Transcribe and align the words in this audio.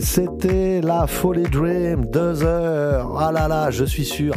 c'était 0.00 0.80
la 0.80 1.06
Folie 1.06 1.42
Dream, 1.44 2.06
deux 2.06 2.44
heures. 2.44 3.16
Ah 3.18 3.32
là 3.32 3.48
là, 3.48 3.70
je 3.70 3.84
suis 3.84 4.04
sûr, 4.04 4.34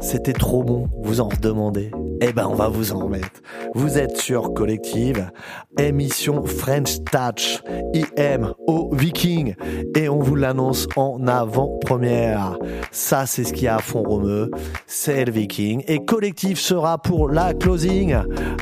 c'était 0.00 0.32
trop 0.32 0.62
bon. 0.62 0.88
Vous 1.02 1.20
en 1.20 1.28
redemandez. 1.28 1.90
Eh 2.22 2.34
ben, 2.34 2.46
on 2.46 2.54
va 2.54 2.68
vous 2.68 2.92
en 2.92 2.98
remettre. 2.98 3.40
Vous 3.74 3.96
êtes 3.96 4.18
sur 4.18 4.52
Collective, 4.52 5.30
émission 5.78 6.44
French 6.44 6.98
Touch, 7.04 7.62
IM 7.94 8.52
au 8.66 8.94
Viking, 8.94 9.54
et 9.96 10.10
on 10.10 10.18
vous 10.18 10.34
l'annonce 10.34 10.86
en 10.96 11.26
avant-première. 11.26 12.58
Ça, 12.90 13.24
c'est 13.24 13.44
ce 13.44 13.54
qui 13.54 13.66
a 13.68 13.76
à 13.76 13.78
fond 13.78 14.02
romeux, 14.02 14.50
c'est 14.86 15.24
le 15.24 15.32
Viking. 15.32 15.82
Et 15.88 16.04
Collective 16.04 16.58
sera 16.58 16.98
pour 16.98 17.30
la 17.30 17.54
closing, 17.54 18.14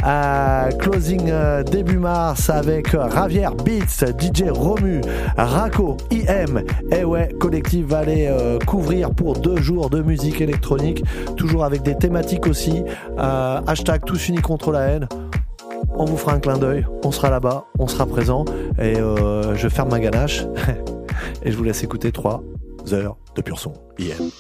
euh, 0.07 0.71
closing 0.79 1.29
euh, 1.29 1.65
début 1.65 1.99
mars 1.99 2.51
avec 2.51 2.89
Ravière 2.93 3.57
Beats, 3.57 4.07
DJ 4.21 4.51
Romu, 4.51 5.01
Raco, 5.37 5.97
IM. 6.13 6.63
Et 6.93 7.05
ouais, 7.05 7.29
Collective 7.41 7.87
va 7.87 7.99
aller 7.99 8.29
euh, 8.29 8.61
couvrir 8.61 9.11
pour 9.11 9.33
deux 9.35 9.57
jours 9.57 9.91
de 9.91 10.01
musique 10.01 10.41
électronique, 10.41 11.03
toujours 11.37 11.65
avec 11.65 11.83
des 11.83 11.97
thématiques 11.97 12.47
aussi. 12.47 12.85
Euh, 13.19 13.48
hashtag 13.67 14.05
tous 14.05 14.29
unis 14.29 14.43
contre 14.43 14.73
la 14.73 14.81
haine 14.81 15.09
on 15.99 16.05
vous 16.05 16.17
fera 16.17 16.33
un 16.33 16.41
clin 16.41 16.59
d'œil, 16.59 16.87
on 17.05 17.11
sera 17.11 17.31
là-bas, 17.31 17.65
on 17.79 17.89
sera 17.89 18.07
présent, 18.07 18.45
et 18.79 18.99
euh, 18.99 19.55
je 19.57 19.69
ferme 19.69 19.91
ma 19.91 20.01
ganache, 20.01 20.45
et 21.43 21.51
je 21.51 21.57
vous 21.57 21.65
laisse 21.65 21.83
écouter 21.83 22.13
3 22.13 22.43
heures 22.93 23.17
de 23.35 23.43
pur 23.43 23.59
son. 23.59 23.73
IM. 23.99 24.31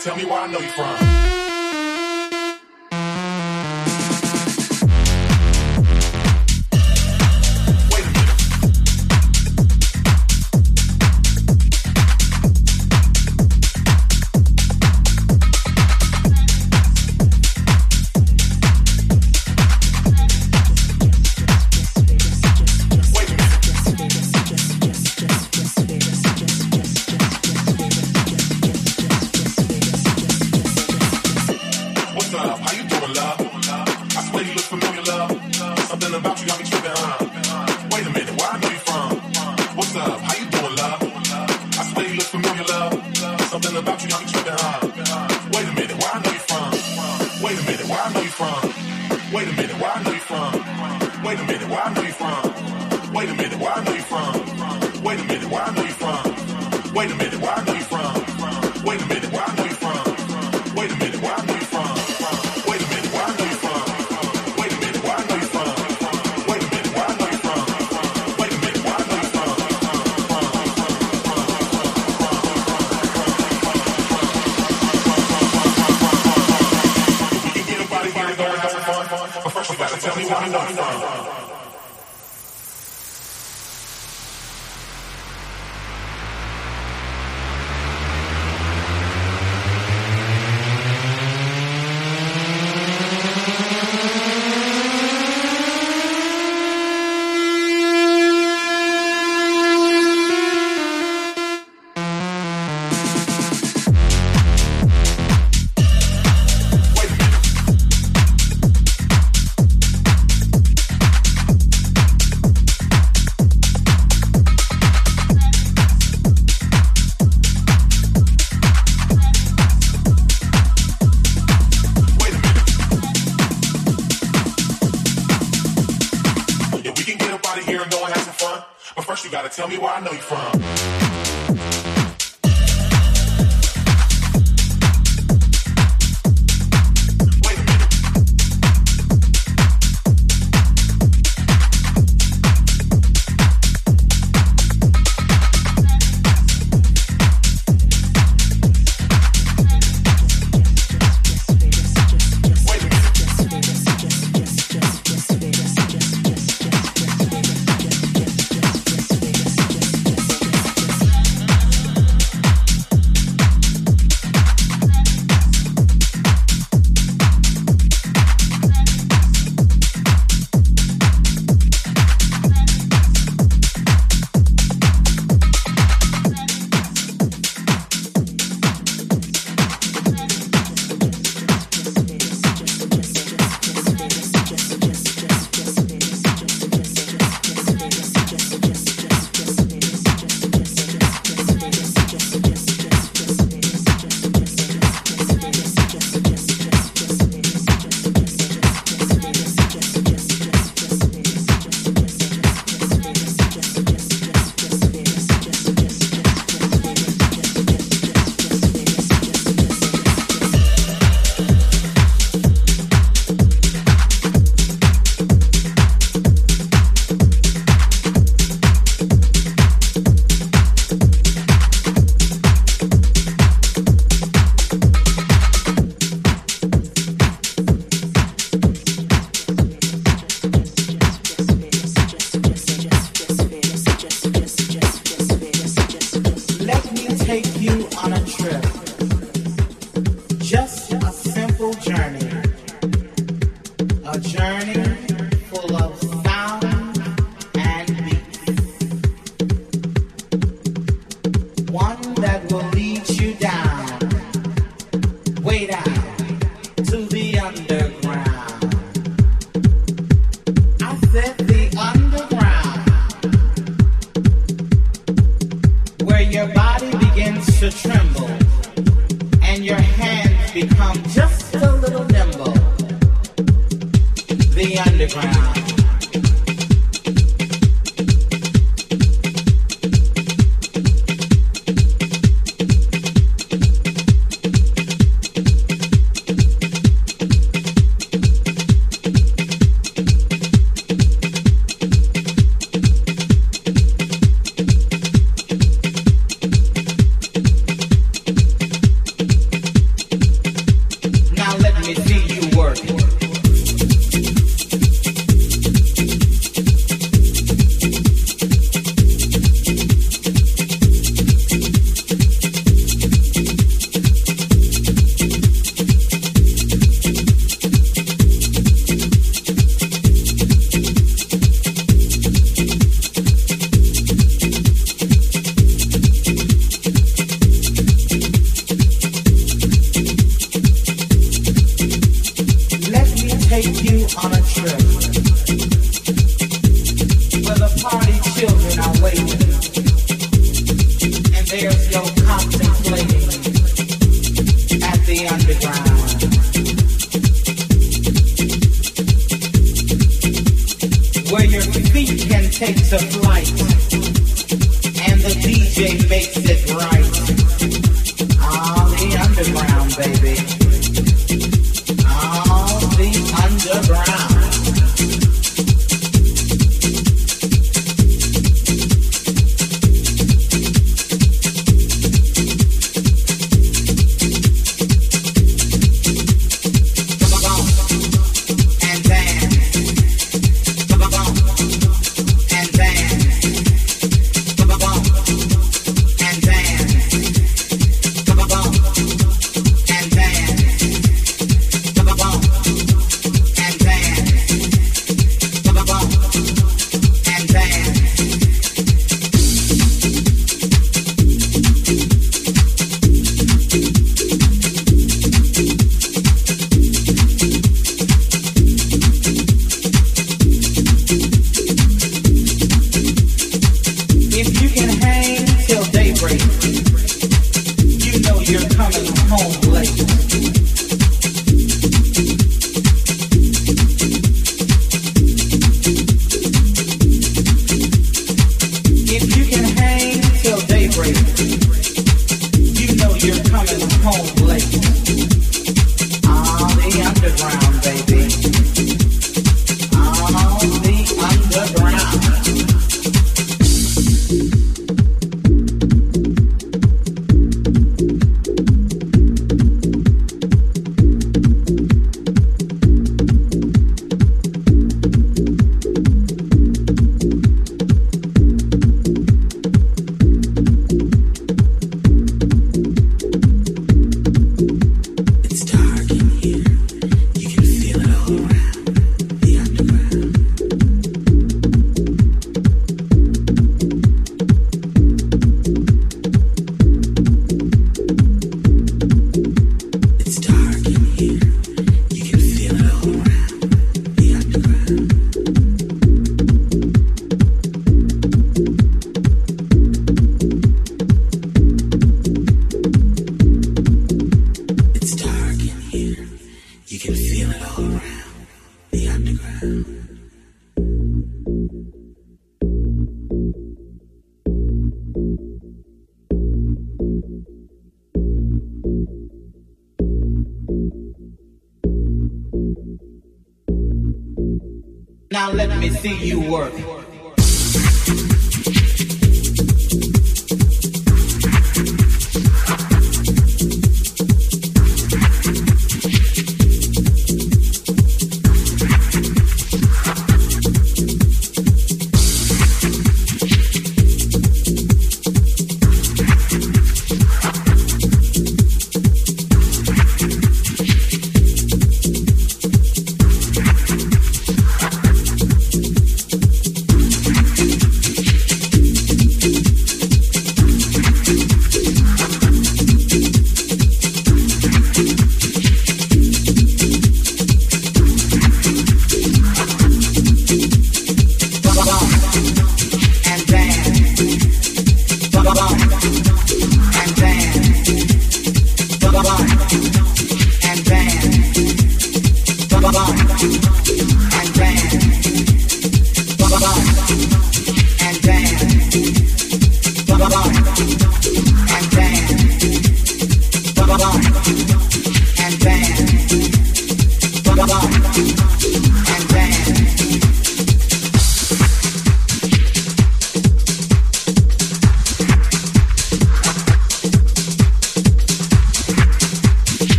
Tell 0.00 0.16
me 0.16 0.24
where 0.24 0.40
I 0.40 0.46
know 0.46 0.60
you 0.60 0.70
from. 0.70 0.89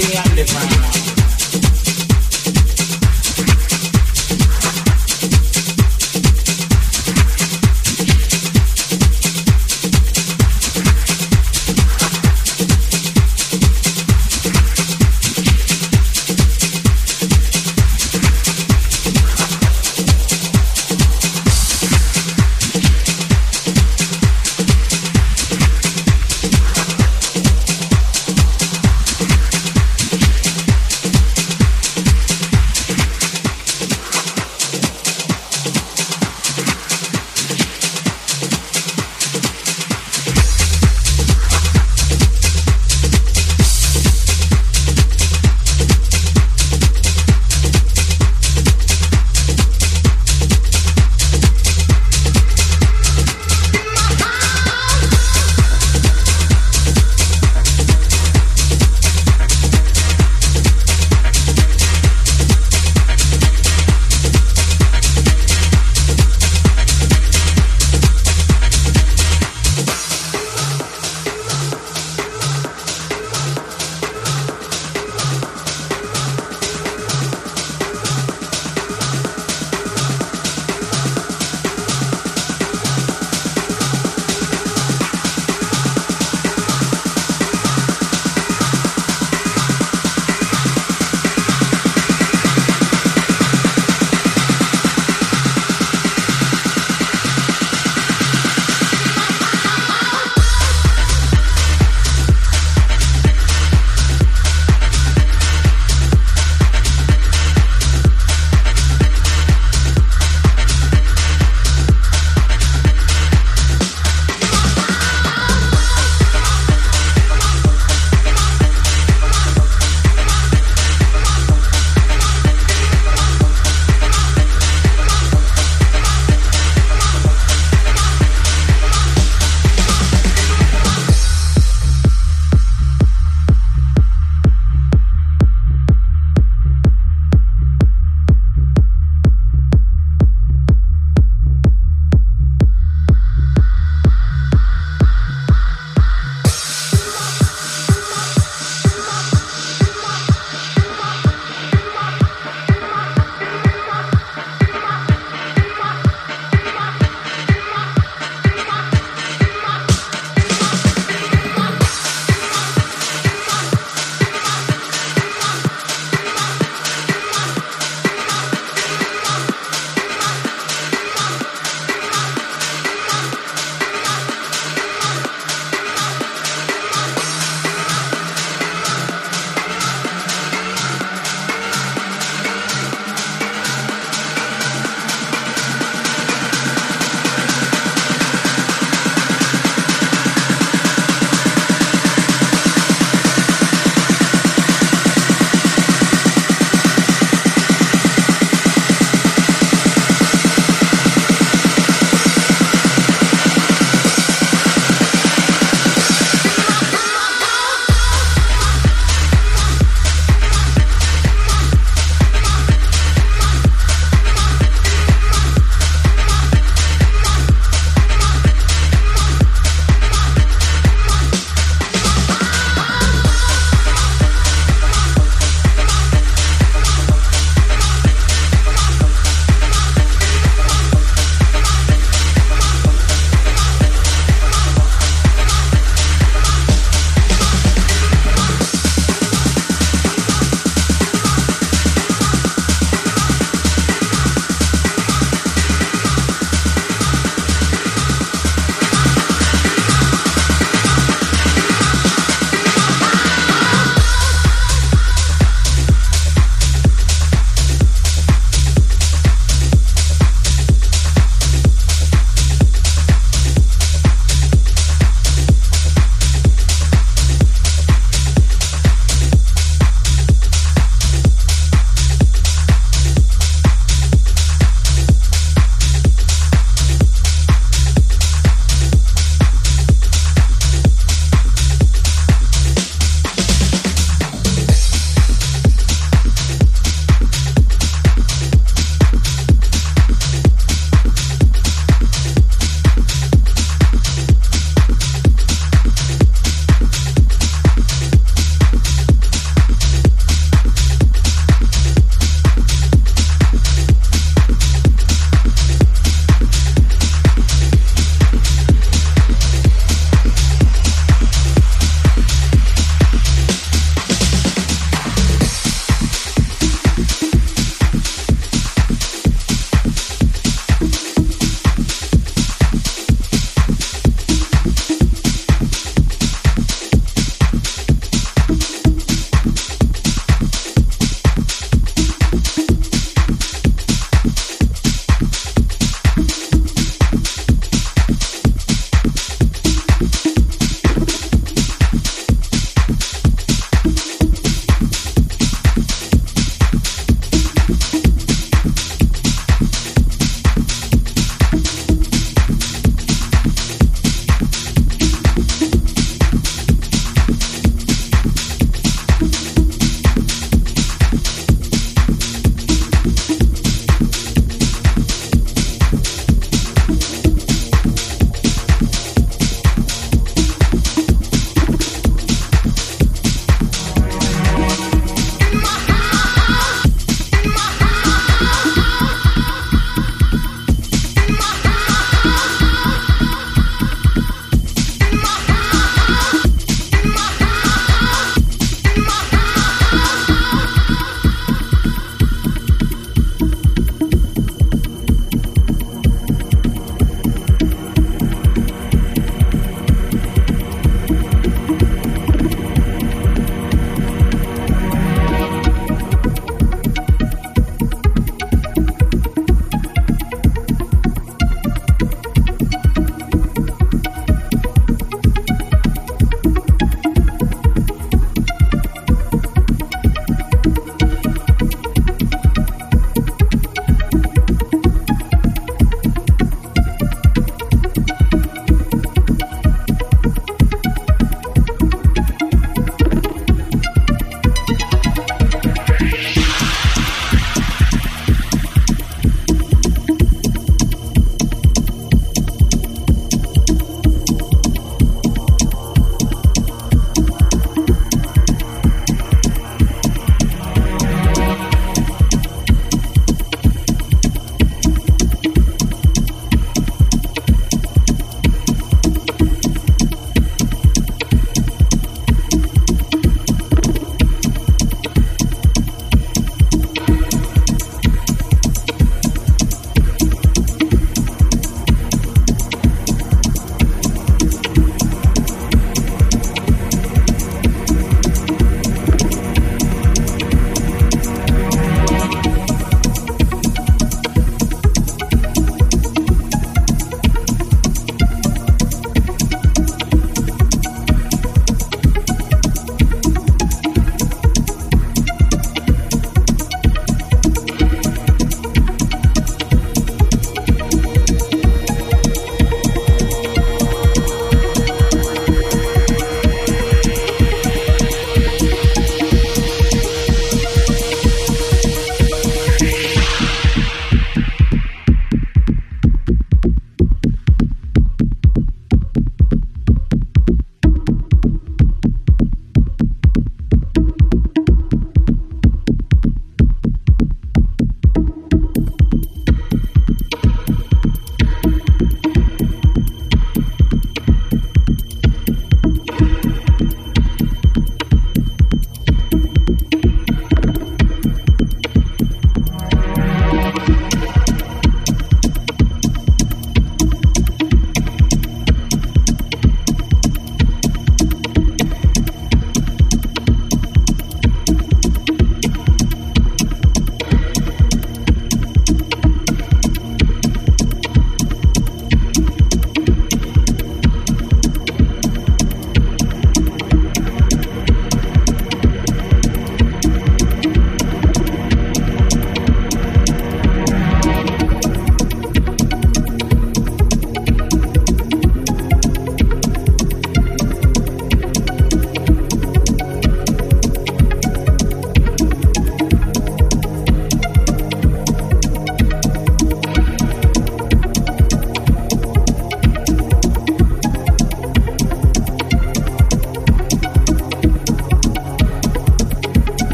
the 0.00 0.16
underground. 0.24 1.07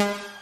you 0.00 0.06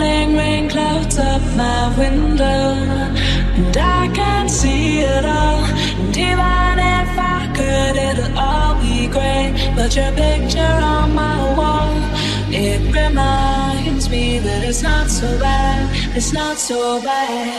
morning 0.00 0.34
rain 0.34 0.68
clouds 0.70 1.18
up 1.18 1.42
my 1.56 1.94
window, 1.98 2.72
and 3.58 3.76
I 3.76 4.08
can't 4.14 4.50
see 4.50 5.00
it 5.00 5.24
all. 5.24 5.62
And 6.00 6.16
even 6.16 6.74
if 6.98 7.10
I 7.36 7.40
could, 7.56 7.96
it'll 8.08 8.38
all 8.38 8.74
be 8.80 9.08
great. 9.08 9.52
But 9.76 9.94
your 9.96 10.12
picture 10.12 10.76
on 10.96 11.14
my 11.14 11.38
wall, 11.58 11.92
it 12.48 12.80
reminds 13.00 14.08
me 14.08 14.38
that 14.38 14.64
it's 14.64 14.82
not 14.82 15.10
so 15.10 15.38
bad. 15.38 16.16
It's 16.16 16.32
not 16.32 16.56
so 16.56 17.00
bad, 17.02 17.50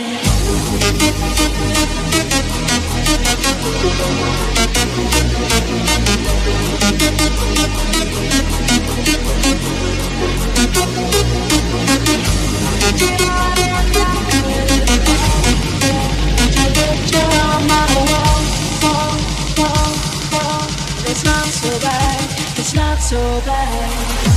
it's 22.61 22.76
not 22.76 23.01
so 23.01 23.41
bad. 23.45 24.31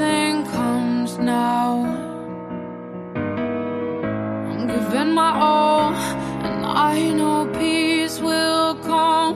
everything 0.00 0.44
comes 0.52 1.18
now. 1.18 1.84
I'm 4.48 4.66
giving 4.66 5.12
my 5.12 5.32
all, 5.38 5.92
and 6.46 6.64
I 6.64 7.10
know 7.12 7.50
peace 7.58 8.20
will 8.20 8.74
come. 8.76 9.34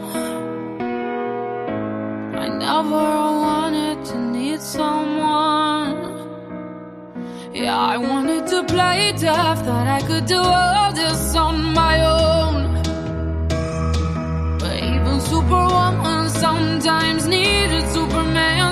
I 2.45 2.49
never 2.49 3.07
wanted 3.47 4.05
to 4.07 4.19
need 4.19 4.61
someone. 4.61 5.97
Yeah, 7.53 7.77
I 7.77 7.97
wanted 7.97 8.47
to 8.49 8.63
play 8.65 9.13
deaf, 9.19 9.65
thought 9.65 9.89
I 9.89 10.01
could 10.07 10.27
do 10.27 10.39
all 10.39 10.93
this 10.93 11.35
on 11.35 11.75
my 11.75 11.97
own. 12.19 12.59
But 14.61 14.77
even 14.77 15.21
Superwoman 15.21 16.31
sometimes 16.31 17.27
needed 17.27 17.85
Superman. 17.89 18.72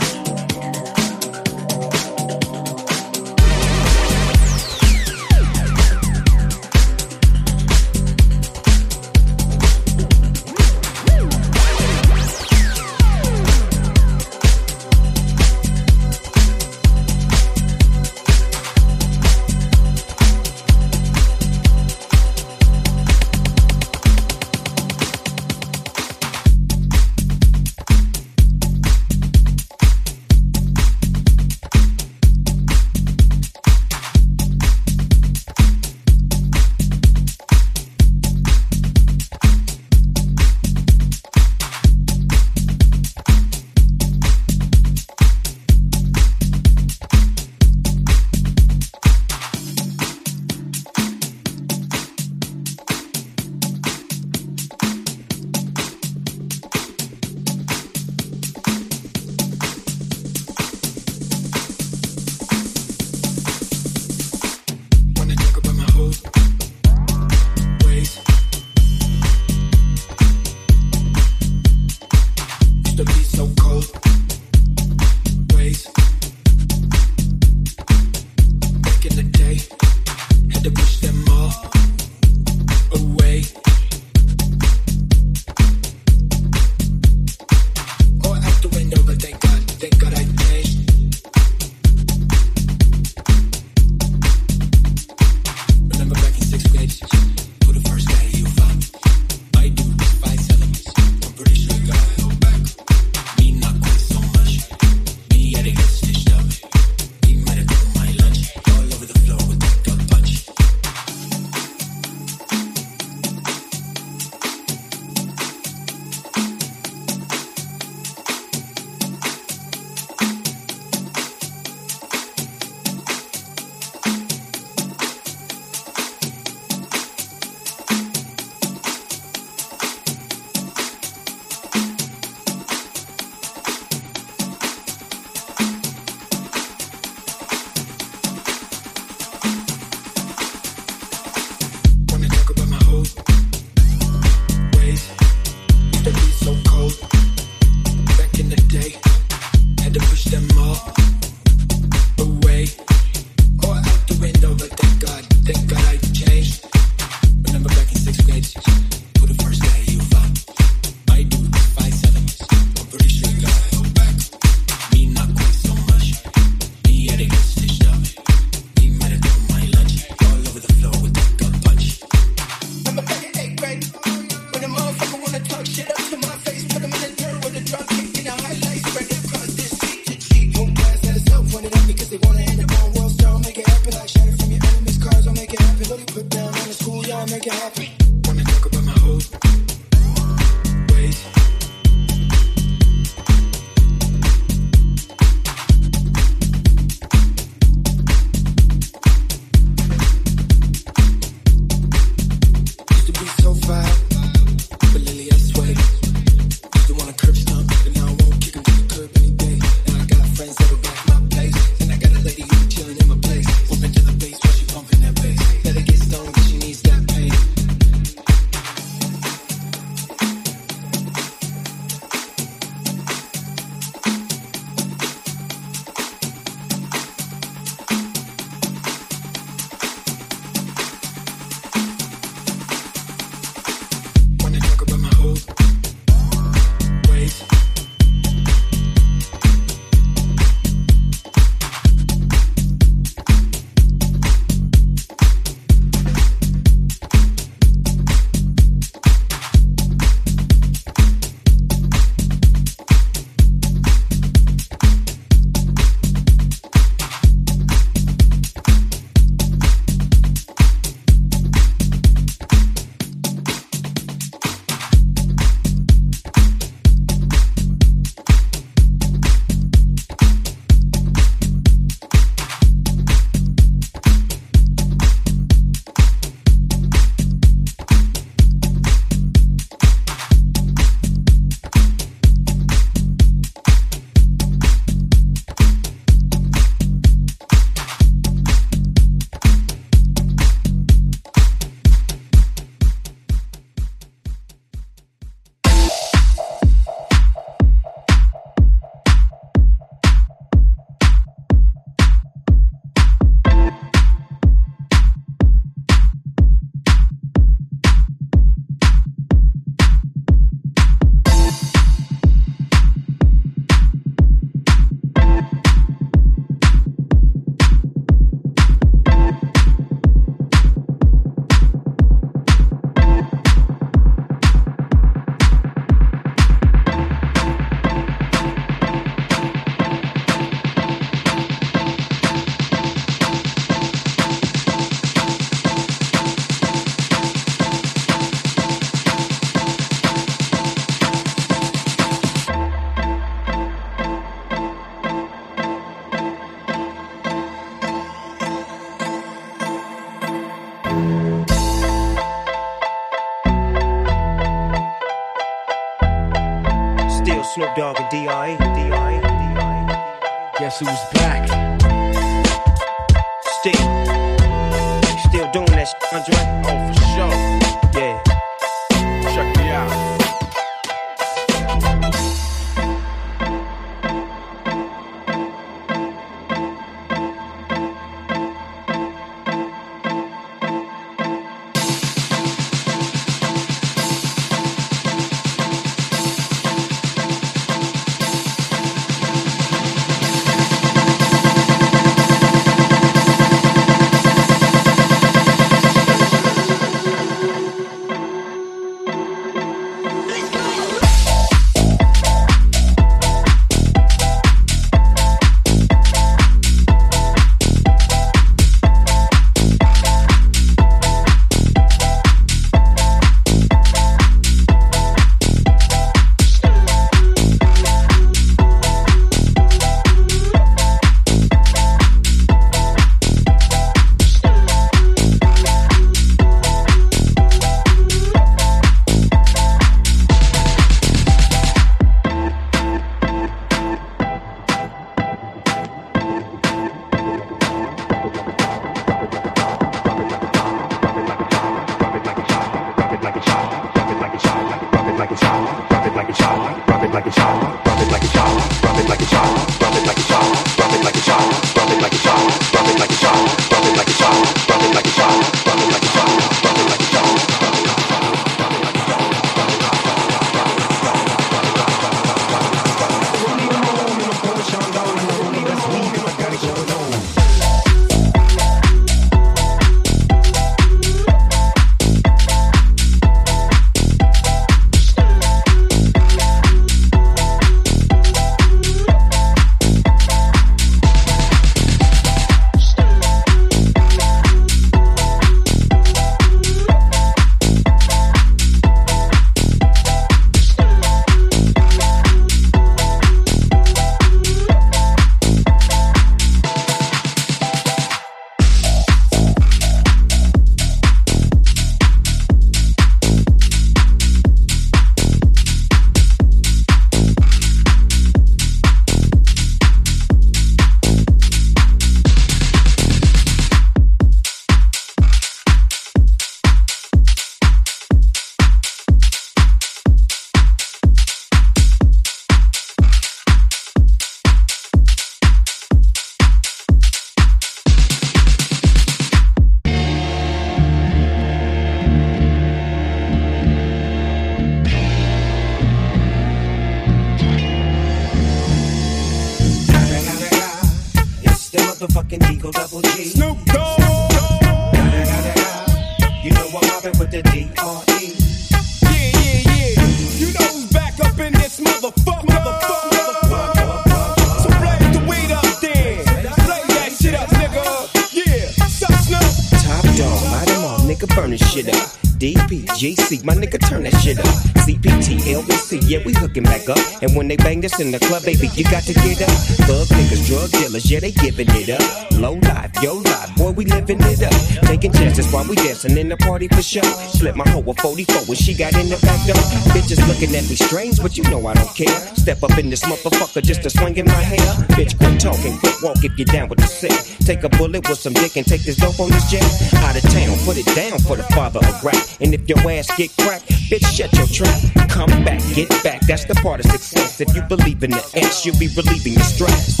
In 568.00 568.10
the 568.10 568.18
club, 568.18 568.42
baby, 568.44 568.68
you 568.74 568.84
got 568.84 569.02
to 569.04 569.14
get 569.14 569.42
up. 569.42 569.50
Thug 569.86 570.08
niggas, 570.08 570.46
drug 570.46 570.70
dealers, 570.70 571.10
yeah, 571.10 571.20
they 571.20 571.30
giving 571.30 571.68
it 571.70 571.90
up. 571.90 572.02
Low 572.38 572.54
life, 572.54 572.90
yo 573.02 573.14
life, 573.14 573.54
boy, 573.56 573.70
we 573.72 573.84
living 573.84 574.18
it 574.20 574.42
up. 574.42 574.54
Taking 574.86 575.12
chances 575.12 575.50
while 575.52 575.66
we 575.68 575.76
dancing 575.76 576.16
in 576.16 576.28
the 576.28 576.36
party 576.36 576.68
for 576.68 576.82
sure. 576.82 577.04
Slip 577.34 577.56
my 577.56 577.68
hoe 577.68 577.80
with 577.80 578.00
44 578.00 578.46
when 578.46 578.56
she 578.56 578.74
got 578.74 578.94
in 578.94 579.08
the 579.08 579.18
back 579.22 579.38
door. 579.46 579.60
Bitches 579.94 580.18
looking 580.26 580.54
at 580.56 580.64
me 580.68 580.76
strange, 580.76 581.20
but 581.20 581.36
you 581.36 581.44
know 581.44 581.66
I 581.66 581.74
don't 581.74 581.94
care. 581.94 582.16
Step 582.36 582.62
up 582.62 582.76
in 582.78 582.90
this 582.90 583.02
motherfucker 583.04 583.62
just 583.62 583.82
to 583.82 583.90
swing 583.90 584.16
in 584.16 584.26
my 584.26 584.42
hair. 584.42 584.66
Bitch, 584.96 585.16
quit 585.18 585.40
talking, 585.40 585.76
quit 585.78 585.96
walk 586.02 586.24
if 586.24 586.36
you're 586.38 586.46
down 586.46 586.68
with 586.68 586.78
the 586.78 586.86
sick. 586.86 587.12
Take 587.46 587.64
a 587.64 587.68
bullet 587.68 588.08
with 588.08 588.18
some 588.18 588.32
dick 588.32 588.56
and 588.56 588.66
take 588.66 588.82
this 588.82 588.96
dope 588.96 589.20
on 589.20 589.30
this 589.30 589.50
jet. 589.50 589.64
Out 590.04 590.16
of 590.16 590.22
town, 590.32 590.56
put 590.64 590.78
it 590.78 590.86
down 590.94 591.18
for 591.20 591.36
the 591.36 591.44
father 591.54 591.80
of 591.80 592.04
rap. 592.04 592.16
And 592.40 592.54
if 592.54 592.68
your 592.68 592.78
ass 592.90 593.10
get 593.16 593.30
cracked, 593.36 593.68
bitch, 593.90 594.06
shut 594.06 594.32
your 594.34 594.46
trap. 594.46 594.93
Come 595.14 595.44
back, 595.44 595.62
get 595.76 595.88
back, 596.02 596.22
that's 596.22 596.44
the 596.44 596.56
part 596.56 596.84
of 596.84 596.90
success. 596.90 597.40
If 597.40 597.54
you 597.54 597.62
believe 597.62 598.02
in 598.02 598.10
the 598.10 598.30
X, 598.34 598.66
you'll 598.66 598.76
be 598.80 598.88
relieving 598.88 599.34
your 599.34 599.44
stress. 599.44 600.00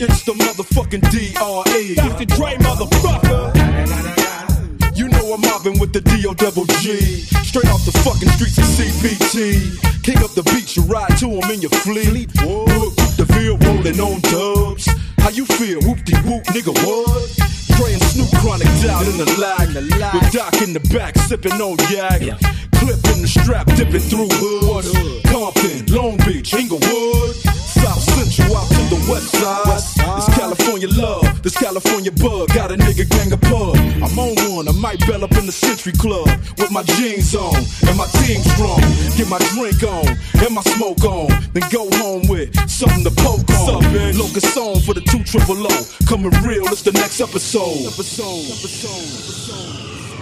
It's 0.00 0.22
the 0.22 0.32
motherfucking 0.32 1.10
D.R.E. 1.10 1.94
Dr. 1.96 2.24
Dre, 2.24 2.54
motherfucker. 2.56 3.52
You 4.96 5.08
know 5.10 5.34
I'm 5.34 5.42
mobbing 5.42 5.78
with 5.78 5.92
the 5.92 6.00
D.O. 6.00 6.32
double 6.32 6.64
G. 6.80 6.96
Straight 7.44 7.68
off 7.68 7.84
the 7.84 7.92
fucking 8.04 8.30
streets 8.30 8.56
of 8.56 8.64
CPT. 8.64 10.02
King 10.02 10.24
up 10.24 10.30
the 10.30 10.42
beach, 10.44 10.76
you 10.78 10.82
ride 10.84 11.18
to 11.18 11.28
him 11.28 11.50
in 11.50 11.60
your 11.60 11.70
fleet. 11.84 12.37
Sipping 21.40 21.60
on 21.60 21.76
yak. 21.90 22.20
Clip 22.78 22.98
in 23.14 23.22
the 23.22 23.28
strap, 23.28 23.66
dipping 23.76 24.00
through 24.00 24.28
hood. 24.30 24.84
Compton, 25.26 25.86
Long 25.94 26.16
Beach, 26.18 26.54
Inglewood. 26.54 27.34
South 27.34 28.00
Central 28.00 28.56
out 28.56 28.66
to 28.68 28.82
the 28.90 29.00
west 29.10 29.30
side. 29.36 30.18
It's 30.18 30.34
California 30.34 30.88
love, 30.88 31.42
this 31.42 31.56
California 31.56 32.10
bug. 32.12 32.48
Got 32.54 32.72
a 32.72 32.76
nigga 32.76 33.08
gang 33.08 33.32
of 33.32 33.40
pub. 33.42 33.76
I'm 34.02 34.18
on 34.18 34.34
one, 34.50 34.68
I 34.68 34.72
might 34.72 35.00
bell 35.06 35.22
up 35.22 35.32
in 35.32 35.46
the 35.46 35.52
Century 35.52 35.92
Club 35.92 36.26
with 36.58 36.70
my 36.70 36.82
jeans 36.82 37.34
on 37.34 37.54
and 37.86 37.96
my 37.96 38.06
team 38.22 38.40
strong. 38.54 38.80
Get 39.16 39.28
my 39.28 39.38
drink 39.54 39.82
on 39.82 40.08
and 40.42 40.54
my 40.54 40.62
smoke 40.74 41.04
on, 41.04 41.28
then 41.52 41.66
go 41.70 41.86
home 41.98 42.26
with 42.26 42.50
something 42.68 43.04
to 43.04 43.14
poke 43.22 43.50
on. 43.50 43.82
Locust 44.18 44.54
song 44.54 44.80
for 44.80 44.94
the 44.94 45.02
two 45.02 45.22
triple 45.24 45.58
O. 45.66 45.76
Coming 46.06 46.34
real, 46.42 46.66
it's 46.72 46.82
the 46.82 46.92
next 46.92 47.20
episode. 47.20 47.86
Episode, 47.86 48.46
episode, 48.54 49.78
Hold 50.08 50.17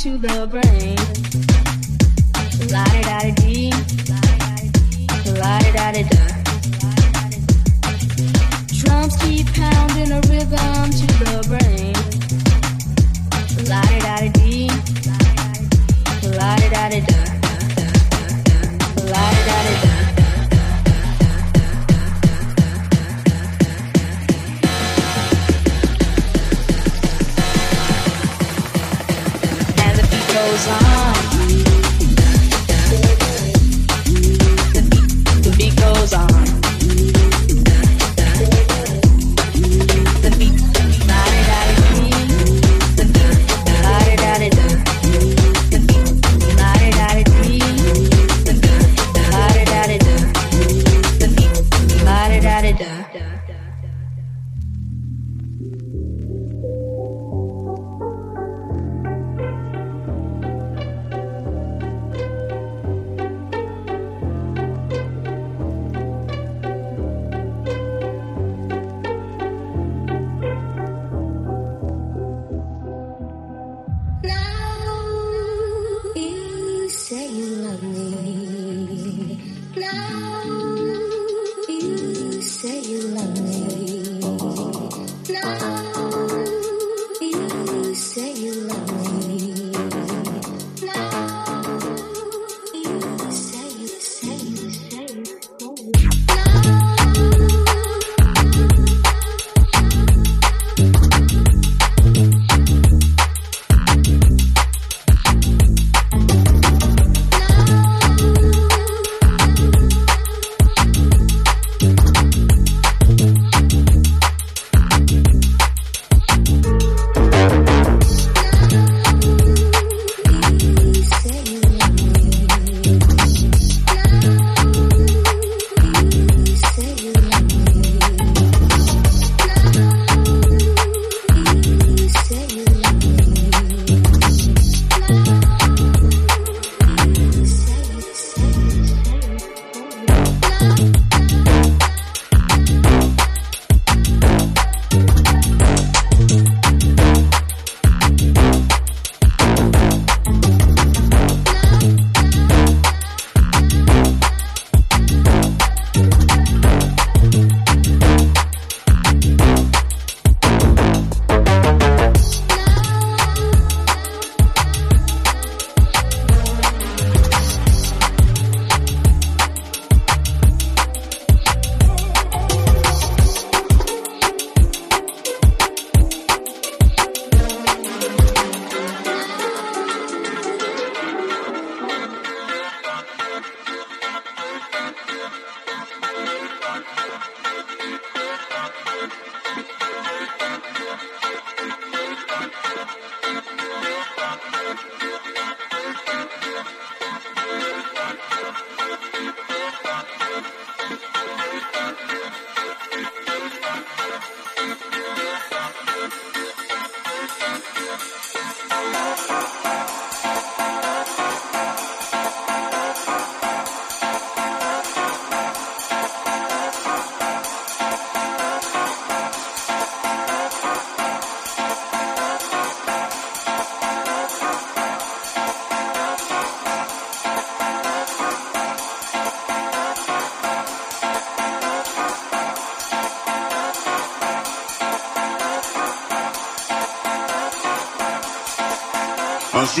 to 0.00 0.16
the 0.16 0.46
brain. 0.46 0.59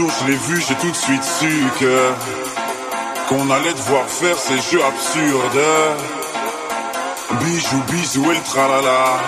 Je 0.08 0.26
l'ai 0.26 0.36
vu, 0.36 0.62
j'ai 0.66 0.74
tout 0.76 0.90
de 0.90 0.96
suite 0.96 1.24
su 1.24 1.64
que 1.78 2.10
qu'on 3.28 3.50
allait 3.50 3.74
devoir 3.74 4.06
faire 4.06 4.36
ces 4.38 4.58
jeux 4.58 4.82
absurdes. 4.84 5.64
Bijou, 7.40 7.78
bisou 7.90 8.30
et 8.30 8.34
le 8.34 8.42
tralala. 8.42 9.18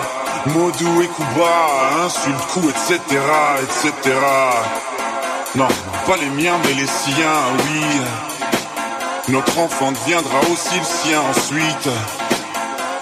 Modou 0.47 1.01
et 1.01 1.07
Kuba, 1.07 2.05
insulte, 2.05 2.47
coup, 2.47 2.69
etc., 2.69 2.99
etc. 3.61 4.15
Non, 5.55 5.67
pas 6.05 6.17
les 6.17 6.29
miens, 6.29 6.57
mais 6.65 6.73
les 6.73 6.87
siens, 6.87 7.39
oui. 7.59 7.85
Notre 9.29 9.57
enfant 9.59 9.91
deviendra 9.91 10.39
aussi 10.51 10.77
le 10.77 10.83
sien 10.83 11.21
ensuite. 11.21 11.89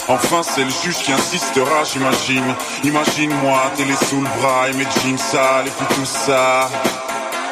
Enfin, 0.08 0.42
c'est 0.44 0.64
le 0.64 0.70
juge 0.70 0.98
qui 0.98 1.12
insistera, 1.12 1.84
j'imagine. 1.92 2.54
Imagine-moi, 2.84 3.72
télé 3.76 3.94
sous 4.08 4.22
le 4.22 4.30
bras 4.40 4.70
et 4.70 4.74
mes 4.74 4.84
jeans 4.84 5.18
sales 5.18 5.68
et 5.68 5.72
puis 5.72 5.96
tout 5.96 6.06
ça. 6.06 6.70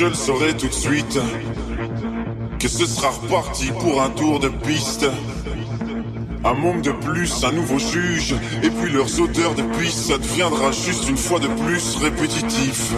Je 0.00 0.06
le 0.06 0.14
saurai 0.14 0.56
tout 0.56 0.66
de 0.66 0.72
suite. 0.72 1.18
Que 2.58 2.68
ce 2.68 2.86
sera 2.86 3.10
reparti 3.10 3.70
pour 3.80 4.00
un 4.00 4.08
tour 4.08 4.40
de 4.40 4.48
piste. 4.48 5.04
Un 6.42 6.54
môme 6.54 6.80
de 6.80 6.90
plus, 6.90 7.44
un 7.44 7.52
nouveau 7.52 7.78
juge, 7.78 8.34
et 8.62 8.70
puis 8.70 8.90
leurs 8.90 9.20
odeurs 9.20 9.54
de 9.54 9.62
piste, 9.78 9.98
ça 9.98 10.16
deviendra 10.16 10.72
juste 10.72 11.06
une 11.10 11.18
fois 11.18 11.38
de 11.38 11.48
plus 11.48 11.96
répétitif. 11.96 12.94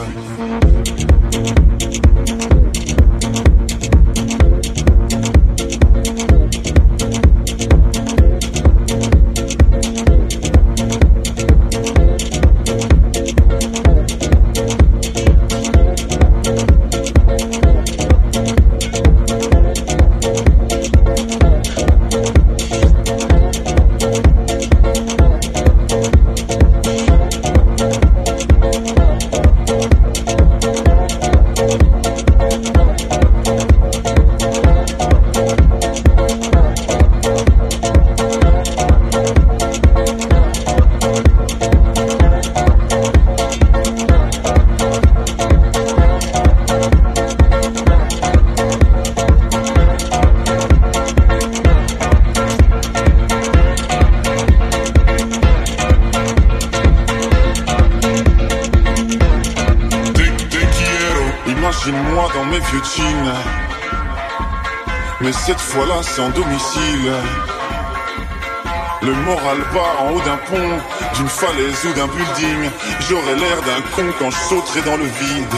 Le 69.03 69.13
moral 69.25 69.59
part 69.73 70.03
en 70.03 70.11
haut 70.13 70.21
d'un 70.21 70.37
pont, 70.37 70.79
d'une 71.17 71.29
falaise 71.29 71.85
ou 71.87 71.93
d'un 71.95 72.07
building. 72.07 72.71
J'aurais 73.09 73.35
l'air 73.37 73.57
d'un 73.63 73.81
con 73.97 74.13
quand 74.19 74.31
je 74.31 74.39
sauterai 74.49 74.83
dans 74.83 74.97
le 74.97 75.05
vide. 75.05 75.57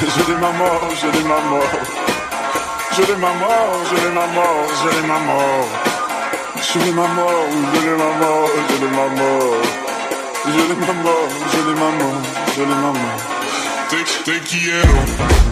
Je 0.00 0.32
l'ai 0.32 0.38
ma 0.38 0.50
mort, 0.52 0.88
je 1.00 1.06
l'ai 1.06 1.24
ma 1.24 1.40
mort. 1.50 1.72
Je 2.96 3.02
l'ai 3.02 3.16
ma 3.16 3.32
mort, 3.32 3.78
je 3.90 3.96
l'ai 3.96 4.12
ma 4.12 4.26
mort, 4.26 4.66
je 4.82 4.88
l'ai 4.90 5.06
ma 5.06 5.18
mort. 5.18 5.68
Je 6.60 6.78
l'ai 6.78 6.92
ma 6.92 7.06
mort, 7.06 7.48
je 7.74 7.80
l'ai 7.80 7.96
ma 7.96 8.10
mort, 8.20 8.50
je 8.68 8.74
l'ai 8.82 8.90
ma 8.90 9.06
mort. 9.20 9.62
Je 10.44 10.50
l'ai 10.50 10.86
ma 10.86 10.92
mort, 11.04 11.28
je 11.52 11.58
l'ai 11.58 11.74
ma 11.74 11.90
mort, 12.04 12.22
je 12.56 12.60
l'ai 12.60 12.66
ma 12.66 12.92
mort. 12.92 13.22
Te, 13.88 13.96
te 14.24 14.40
quiero. 14.40 15.51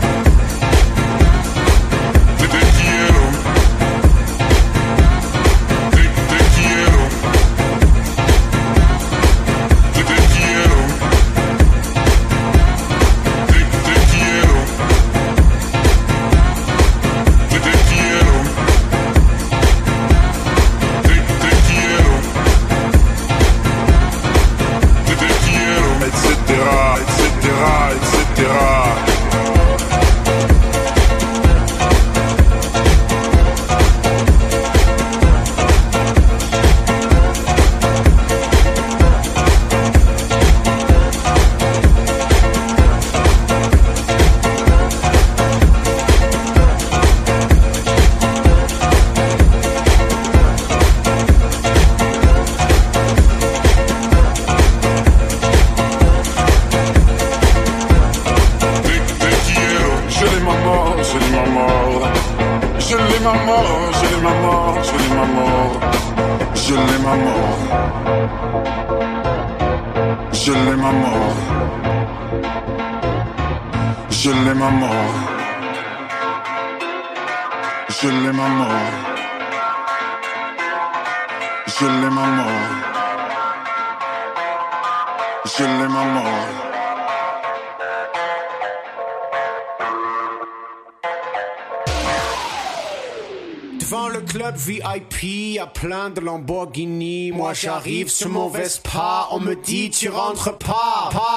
plein 95.81 96.11
de 96.11 96.21
Lamborghini. 96.21 97.33
Moi 97.33 97.55
j'arrive 97.55 98.11
sur 98.11 98.29
mon 98.29 98.49
Vespa, 98.49 99.29
on 99.31 99.41
me 99.41 99.55
dit 99.55 99.89
tu 99.91 100.11
rentres 100.11 100.59
pas. 100.59 101.09
pas 101.11 101.30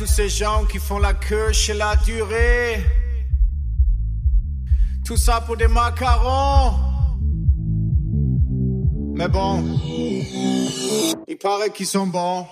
tous 0.00 0.06
ces 0.06 0.30
gens 0.30 0.64
qui 0.64 0.78
font 0.78 0.98
la 0.98 1.12
queue 1.12 1.52
chez 1.52 1.74
la 1.74 1.94
durée. 1.94 2.82
Tout 5.04 5.18
ça 5.18 5.42
pour 5.42 5.58
des 5.58 5.68
macarons. 5.68 6.72
Mais 9.12 9.28
bon, 9.28 9.62
il 11.28 11.36
paraît 11.36 11.68
qu'ils 11.68 11.86
sont 11.86 12.06
bons. 12.06 12.46